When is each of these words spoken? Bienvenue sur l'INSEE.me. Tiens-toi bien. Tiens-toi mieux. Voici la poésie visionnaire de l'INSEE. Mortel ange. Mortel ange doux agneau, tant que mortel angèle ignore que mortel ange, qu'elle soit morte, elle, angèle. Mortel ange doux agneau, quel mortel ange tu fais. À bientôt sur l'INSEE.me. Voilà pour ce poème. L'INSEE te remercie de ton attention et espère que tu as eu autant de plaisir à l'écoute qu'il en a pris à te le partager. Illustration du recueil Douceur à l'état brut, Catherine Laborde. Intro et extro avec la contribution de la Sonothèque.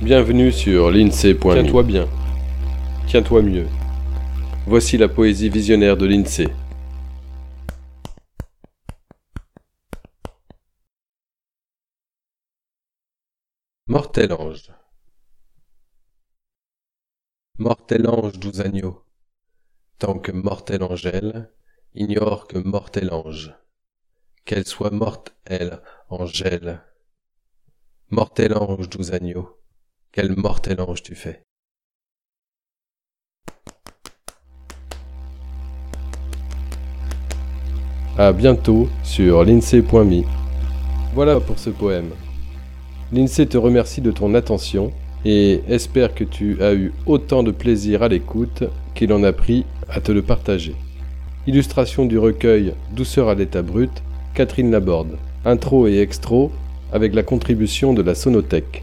Bienvenue 0.00 0.52
sur 0.52 0.92
l'INSEE.me. 0.92 1.54
Tiens-toi 1.54 1.82
bien. 1.82 2.08
Tiens-toi 3.08 3.42
mieux. 3.42 3.66
Voici 4.64 4.96
la 4.96 5.08
poésie 5.08 5.48
visionnaire 5.48 5.96
de 5.96 6.06
l'INSEE. 6.06 6.46
Mortel 13.88 14.32
ange. 14.34 14.72
Mortel 17.58 18.08
ange 18.08 18.38
doux 18.38 18.60
agneau, 18.60 19.02
tant 19.98 20.20
que 20.20 20.30
mortel 20.30 20.84
angèle 20.84 21.52
ignore 21.94 22.46
que 22.46 22.58
mortel 22.58 23.12
ange, 23.12 23.52
qu'elle 24.44 24.64
soit 24.64 24.92
morte, 24.92 25.34
elle, 25.44 25.82
angèle. 26.08 26.84
Mortel 28.10 28.56
ange 28.56 28.88
doux 28.88 29.12
agneau, 29.12 29.58
quel 30.12 30.36
mortel 30.36 30.80
ange 30.80 31.02
tu 31.02 31.14
fais. 31.14 31.42
À 38.16 38.32
bientôt 38.32 38.88
sur 39.04 39.44
l'INSEE.me. 39.44 40.22
Voilà 41.14 41.38
pour 41.38 41.58
ce 41.58 41.70
poème. 41.70 42.10
L'INSEE 43.12 43.46
te 43.46 43.56
remercie 43.56 44.00
de 44.00 44.10
ton 44.10 44.34
attention 44.34 44.92
et 45.24 45.62
espère 45.68 46.14
que 46.14 46.24
tu 46.24 46.60
as 46.62 46.74
eu 46.74 46.92
autant 47.06 47.42
de 47.42 47.50
plaisir 47.50 48.02
à 48.02 48.08
l'écoute 48.08 48.64
qu'il 48.94 49.12
en 49.12 49.22
a 49.22 49.32
pris 49.32 49.64
à 49.88 50.00
te 50.00 50.12
le 50.12 50.22
partager. 50.22 50.74
Illustration 51.46 52.04
du 52.04 52.18
recueil 52.18 52.74
Douceur 52.92 53.28
à 53.28 53.34
l'état 53.34 53.62
brut, 53.62 54.02
Catherine 54.34 54.70
Laborde. 54.70 55.16
Intro 55.44 55.86
et 55.86 56.00
extro 56.00 56.50
avec 56.92 57.14
la 57.14 57.22
contribution 57.22 57.94
de 57.94 58.02
la 58.02 58.14
Sonothèque. 58.14 58.82